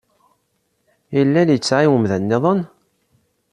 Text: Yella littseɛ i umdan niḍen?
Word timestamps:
Yella 1.15 1.41
littseɛ 1.47 1.79
i 1.83 1.87
umdan 1.93 2.23
niḍen? 2.27 2.59